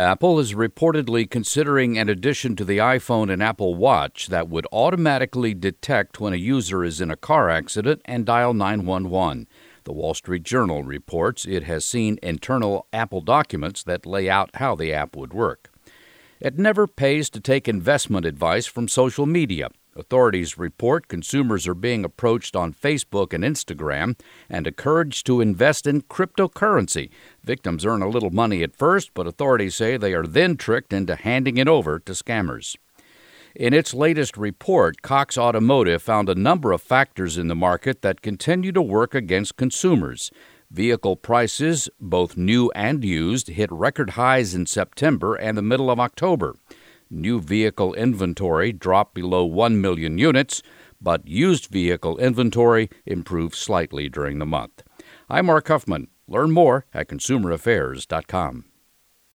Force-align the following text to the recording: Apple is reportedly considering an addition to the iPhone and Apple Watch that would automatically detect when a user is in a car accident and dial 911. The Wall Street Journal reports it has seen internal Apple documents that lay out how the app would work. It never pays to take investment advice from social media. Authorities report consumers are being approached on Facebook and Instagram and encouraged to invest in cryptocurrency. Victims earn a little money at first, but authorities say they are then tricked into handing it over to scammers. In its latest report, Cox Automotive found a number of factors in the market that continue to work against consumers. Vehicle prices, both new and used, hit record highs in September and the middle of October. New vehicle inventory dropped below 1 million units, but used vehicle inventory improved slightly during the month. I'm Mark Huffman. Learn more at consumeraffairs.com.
Apple 0.00 0.40
is 0.40 0.54
reportedly 0.54 1.28
considering 1.28 1.98
an 1.98 2.08
addition 2.08 2.56
to 2.56 2.64
the 2.64 2.78
iPhone 2.78 3.30
and 3.30 3.42
Apple 3.42 3.74
Watch 3.74 4.28
that 4.28 4.48
would 4.48 4.66
automatically 4.72 5.52
detect 5.52 6.18
when 6.18 6.32
a 6.32 6.36
user 6.36 6.82
is 6.82 7.02
in 7.02 7.10
a 7.10 7.16
car 7.16 7.50
accident 7.50 8.00
and 8.06 8.24
dial 8.24 8.54
911. 8.54 9.46
The 9.84 9.92
Wall 9.92 10.14
Street 10.14 10.42
Journal 10.42 10.84
reports 10.84 11.44
it 11.44 11.64
has 11.64 11.84
seen 11.84 12.18
internal 12.22 12.86
Apple 12.94 13.20
documents 13.20 13.82
that 13.82 14.06
lay 14.06 14.30
out 14.30 14.48
how 14.54 14.74
the 14.74 14.90
app 14.90 15.16
would 15.16 15.34
work. 15.34 15.70
It 16.40 16.58
never 16.58 16.86
pays 16.86 17.28
to 17.28 17.38
take 17.38 17.68
investment 17.68 18.24
advice 18.24 18.64
from 18.64 18.88
social 18.88 19.26
media. 19.26 19.68
Authorities 19.96 20.56
report 20.56 21.08
consumers 21.08 21.66
are 21.66 21.74
being 21.74 22.04
approached 22.04 22.54
on 22.54 22.72
Facebook 22.72 23.32
and 23.32 23.42
Instagram 23.42 24.16
and 24.48 24.66
encouraged 24.66 25.26
to 25.26 25.40
invest 25.40 25.86
in 25.86 26.02
cryptocurrency. 26.02 27.10
Victims 27.42 27.84
earn 27.84 28.00
a 28.00 28.08
little 28.08 28.30
money 28.30 28.62
at 28.62 28.76
first, 28.76 29.12
but 29.14 29.26
authorities 29.26 29.74
say 29.74 29.96
they 29.96 30.14
are 30.14 30.26
then 30.26 30.56
tricked 30.56 30.92
into 30.92 31.16
handing 31.16 31.56
it 31.56 31.66
over 31.66 31.98
to 31.98 32.12
scammers. 32.12 32.76
In 33.56 33.74
its 33.74 33.92
latest 33.92 34.36
report, 34.36 35.02
Cox 35.02 35.36
Automotive 35.36 36.00
found 36.00 36.28
a 36.28 36.36
number 36.36 36.70
of 36.70 36.80
factors 36.80 37.36
in 37.36 37.48
the 37.48 37.56
market 37.56 38.00
that 38.02 38.22
continue 38.22 38.70
to 38.70 38.80
work 38.80 39.12
against 39.12 39.56
consumers. 39.56 40.30
Vehicle 40.70 41.16
prices, 41.16 41.88
both 41.98 42.36
new 42.36 42.70
and 42.76 43.04
used, 43.04 43.48
hit 43.48 43.72
record 43.72 44.10
highs 44.10 44.54
in 44.54 44.66
September 44.66 45.34
and 45.34 45.58
the 45.58 45.62
middle 45.62 45.90
of 45.90 45.98
October. 45.98 46.54
New 47.10 47.40
vehicle 47.40 47.92
inventory 47.94 48.72
dropped 48.72 49.14
below 49.14 49.44
1 49.44 49.80
million 49.80 50.16
units, 50.16 50.62
but 51.00 51.26
used 51.26 51.66
vehicle 51.66 52.16
inventory 52.18 52.88
improved 53.04 53.56
slightly 53.56 54.08
during 54.08 54.38
the 54.38 54.46
month. 54.46 54.82
I'm 55.28 55.46
Mark 55.46 55.66
Huffman. 55.66 56.08
Learn 56.28 56.52
more 56.52 56.86
at 56.94 57.08
consumeraffairs.com. 57.08 58.64